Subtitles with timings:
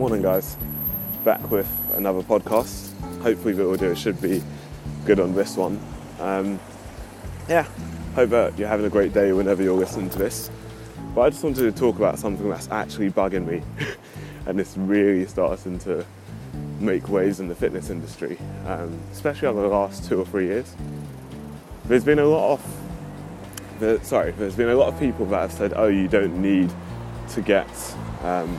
[0.00, 0.56] Morning, guys.
[1.24, 2.98] Back with another podcast.
[3.20, 4.42] Hopefully, the audio should be
[5.04, 5.78] good on this one.
[6.18, 6.58] Um,
[7.50, 7.66] yeah,
[8.14, 10.50] hope that you're having a great day whenever you're listening to this.
[11.14, 13.62] But I just wanted to talk about something that's actually bugging me,
[14.46, 16.06] and it's really starting to
[16.78, 20.74] make waves in the fitness industry, um, especially over the last two or three years.
[21.84, 22.80] There's been a lot of
[23.80, 26.72] the, sorry, there's been a lot of people that have said, "Oh, you don't need
[27.32, 27.68] to get
[28.22, 28.56] um,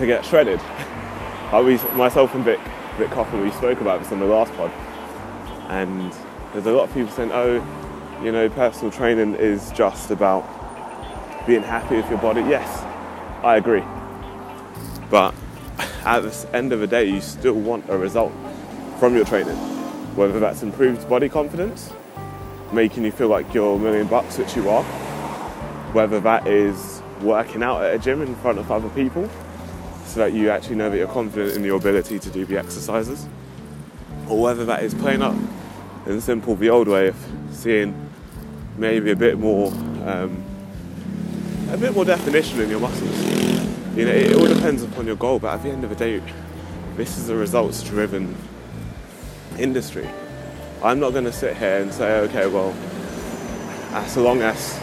[0.00, 0.60] to get shredded."
[1.52, 2.60] I, we, myself and Vic,
[2.96, 4.70] Vic Coffin, we spoke about this on the last pod,
[5.68, 6.12] and
[6.52, 7.54] there's a lot of people saying, "Oh,
[8.22, 10.44] you know, personal training is just about
[11.46, 12.82] being happy with your body." Yes,
[13.44, 13.84] I agree,
[15.08, 15.34] but
[16.04, 18.32] at the end of the day, you still want a result
[18.98, 19.56] from your training,
[20.16, 21.92] whether that's improved body confidence
[22.72, 24.82] making you feel like you're a million bucks, which you are.
[25.92, 29.28] Whether that is working out at a gym in front of other people,
[30.10, 33.28] so that you actually know that you're confident in your ability to do the exercises,
[34.28, 35.36] or whether that is playing up
[36.06, 37.16] in simple the old way of
[37.52, 37.94] seeing
[38.76, 39.68] maybe a bit more,
[40.04, 40.42] um,
[41.70, 43.24] a bit more definition in your muscles.
[43.96, 46.20] You know, it all depends upon your goal, but at the end of the day,
[46.96, 48.34] this is a results-driven
[49.58, 50.08] industry.
[50.82, 52.74] I'm not going to sit here and say, okay, well,
[53.92, 54.80] as long as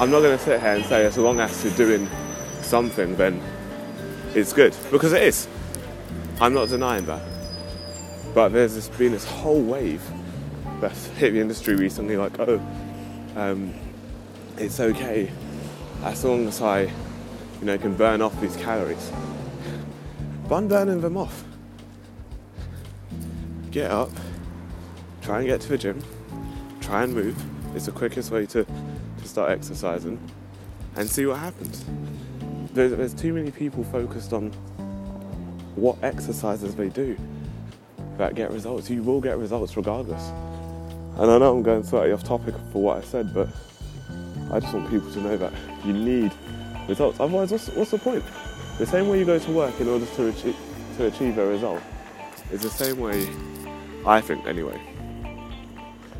[0.00, 2.08] I'm not going to sit here and say, as long as you're doing
[2.62, 3.40] something, then
[4.34, 5.48] it's good because it is.
[6.40, 7.22] I'm not denying that.
[8.34, 10.02] But there's this, been this whole wave
[10.80, 12.60] that's hit the industry recently, like, oh,
[13.36, 13.74] um,
[14.56, 15.30] it's okay
[16.04, 16.90] as long as I, you
[17.62, 19.10] know, can burn off these calories.
[20.48, 21.44] But I'm burning them off.
[23.70, 24.10] Get up,
[25.22, 26.02] try and get to the gym,
[26.80, 27.36] try and move.
[27.76, 30.18] It's the quickest way to, to start exercising
[30.96, 31.84] and see what happens.
[32.72, 34.50] There's, there's too many people focused on
[35.74, 37.16] what exercises they do
[38.18, 38.90] that get results.
[38.90, 40.22] You will get results regardless.
[41.18, 43.48] And I know I'm going slightly off topic for what I said, but
[44.52, 45.52] I just want people to know that
[45.84, 46.32] you need
[46.88, 47.18] results.
[47.20, 48.24] Otherwise, what's, what's the point?
[48.78, 50.56] The same way you go to work in order to achieve,
[50.96, 51.82] to achieve a result
[52.52, 53.28] is the same way,
[54.06, 54.80] I think anyway,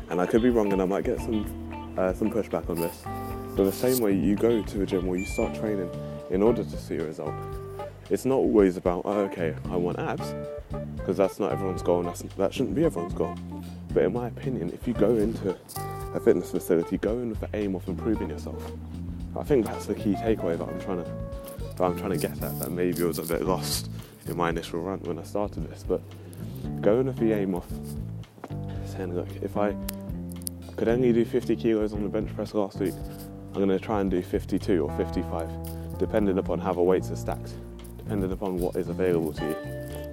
[0.09, 3.01] and I could be wrong and I might get some uh, some pushback on this.
[3.55, 5.89] But the same way you go to a gym or you start training
[6.31, 7.33] in order to see a result,
[8.09, 10.33] it's not always about oh, okay, I want abs,
[10.97, 13.35] because that's not everyone's goal and that shouldn't be everyone's goal.
[13.93, 15.57] But in my opinion, if you go into
[16.13, 18.71] a fitness facility, go in with the aim of improving yourself.
[19.37, 21.11] I think that's the key takeaway that I'm trying to
[21.77, 22.59] that I'm trying to get at.
[22.59, 23.89] That maybe was a bit lost
[24.27, 26.01] in my initial run when I started this, but
[26.81, 27.65] go in with the aim of
[28.85, 29.75] saying, look, if I
[30.75, 32.93] could only do 50 kilos on the bench press last week,
[33.53, 35.49] I'm going to try and do 52 or 55,
[36.01, 37.53] depending upon how the weights are stacked,
[37.95, 39.55] depending upon what is available to you.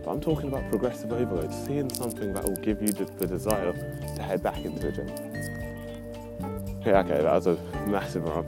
[0.04, 4.22] But I'm talking about progressive overload, seeing something that will give you the, desire to
[4.22, 5.08] head back into the gym.
[6.84, 7.54] Yeah, okay, that was a
[7.86, 8.44] massive run.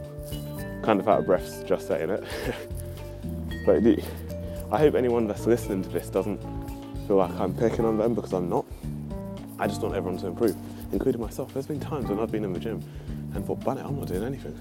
[0.83, 2.25] Kind of out of breath just saying it.
[3.67, 4.03] but the,
[4.71, 6.43] I hope anyone that's listening to this doesn't
[7.07, 8.67] feel like I'm picking on them because I'm not.
[9.59, 10.57] I just want everyone to improve
[10.93, 11.55] including myself.
[11.55, 12.83] There's been times when I've been in the gym
[13.35, 14.59] and thought, "Bunny, I'm not doing anything.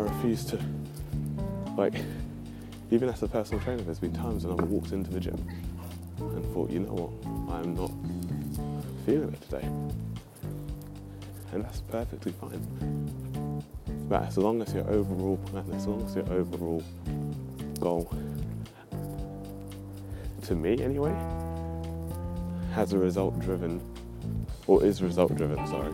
[0.00, 0.58] refuse to,
[1.80, 1.94] like,
[2.90, 5.42] even as a personal trainer, there's been times when I've walked into the gym
[6.18, 7.90] and thought, you know what, I'm not
[9.06, 9.66] feeling it today.
[11.52, 13.64] And that's perfectly fine.
[14.10, 16.82] But as long as your overall plan, as long as your overall
[17.80, 18.12] goal,
[20.42, 21.16] to me anyway,
[22.74, 23.80] has a result driven
[24.66, 25.92] or is result driven, sorry.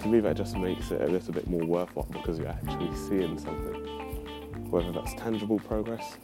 [0.00, 3.38] To me, that just makes it a little bit more worthwhile because you're actually seeing
[3.38, 3.95] something.
[4.76, 6.18] Whether that's tangible progress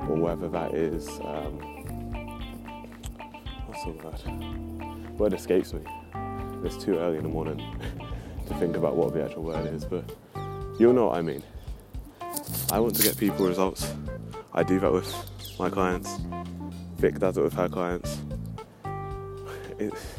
[0.00, 1.60] or whether that is, um,
[3.66, 5.16] what's the word?
[5.16, 5.82] Word escapes me.
[6.64, 7.58] It's too early in the morning
[8.48, 10.02] to think about what the actual word is, but
[10.80, 11.44] you'll know what I mean.
[12.72, 13.94] I want to get people results.
[14.52, 15.14] I do that with
[15.56, 16.18] my clients.
[16.96, 18.18] Vic does it with her clients.
[19.78, 20.16] It's,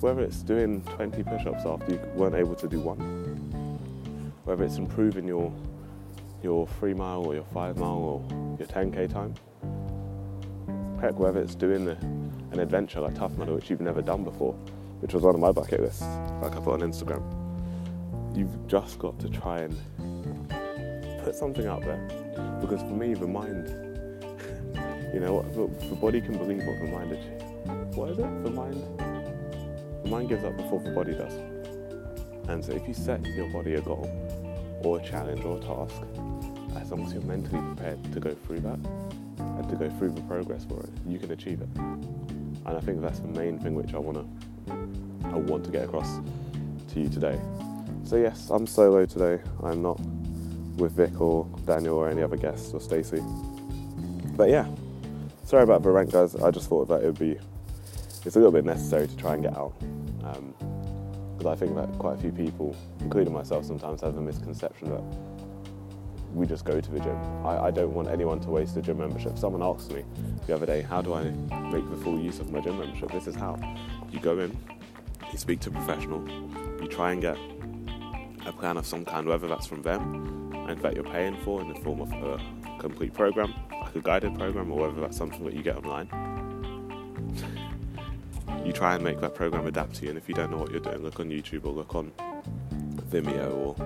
[0.00, 3.00] whether it's doing 20 push-ups after you weren't able to do one,
[4.44, 5.52] whether it's improving your
[6.42, 9.34] your three mile or your five mile or your 10k time,
[11.00, 14.52] heck, whether it's doing an adventure like Tough Mudder, which you've never done before,
[15.00, 16.02] which was one of my bucket lists,
[16.42, 17.22] like I put on Instagram.
[18.36, 19.76] You've just got to try and
[21.24, 21.98] put something out there,
[22.60, 23.68] because for me, the mind,
[25.14, 27.96] you know, the, the body can believe what the mind is.
[27.96, 28.44] What is it?
[28.44, 28.82] The mind
[30.04, 31.34] The mind gives up before the body does.
[32.48, 34.08] And so if you set your body a goal
[34.82, 36.02] or challenge or task,
[36.76, 38.78] as long as you're mentally prepared to go through that
[39.38, 41.68] and to go through the progress for it, you can achieve it.
[41.76, 44.72] And I think that's the main thing which I want to
[45.24, 46.20] I want to get across
[46.92, 47.38] to you today.
[48.04, 49.42] So yes, I'm solo today.
[49.62, 50.00] I'm not
[50.76, 53.22] with Vic or Daniel or any other guests or Stacey.
[54.36, 54.66] But yeah,
[55.44, 56.34] sorry about the rant, guys.
[56.36, 57.38] I just thought that it would be
[58.24, 59.74] it's a little bit necessary to try and get out.
[60.24, 60.54] Um,
[61.40, 65.02] Because I think that quite a few people, including myself, sometimes have a misconception that
[66.34, 67.16] we just go to the gym.
[67.46, 69.38] I, I, don't want anyone to waste a gym membership.
[69.38, 70.04] Someone asked me
[70.46, 71.22] the other day, how do I
[71.72, 73.10] make the full use of my gym membership?
[73.10, 73.58] This is how.
[74.10, 74.54] You go in,
[75.32, 76.28] you speak to a professional,
[76.78, 77.38] you try and get
[78.44, 81.72] a plan of some kind, whether that's from them and that you're paying for in
[81.72, 82.38] the form of a
[82.78, 86.06] complete program, like a guided program, or whether that's something that you get online.
[88.64, 90.70] You try and make that program adapt to you, and if you don't know what
[90.70, 92.12] you're doing, look on YouTube or look on
[93.10, 93.76] Vimeo or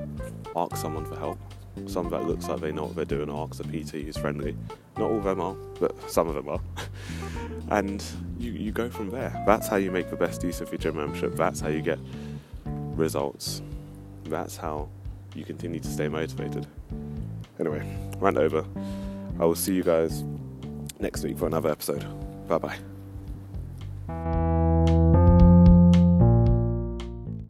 [0.56, 1.38] ask someone for help
[1.86, 4.56] some that looks like they know what they're doing or ask a PT who's friendly.
[4.96, 6.60] Not all of them are, but some of them are.
[7.70, 8.04] and
[8.38, 9.42] you, you go from there.
[9.46, 11.34] That's how you make the best use of your gym membership.
[11.34, 11.98] That's how you get
[12.64, 13.62] results.
[14.24, 14.88] That's how
[15.34, 16.66] you continue to stay motivated.
[17.58, 17.84] Anyway,
[18.18, 18.64] rant over.
[19.40, 20.24] I will see you guys
[21.00, 22.04] next week for another episode.
[22.48, 22.93] Bye bye.